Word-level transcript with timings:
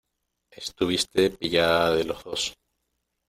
estuviste 0.49 1.29
pillada 1.29 1.91
de 1.95 2.05
los 2.05 2.23
dos. 2.23 2.57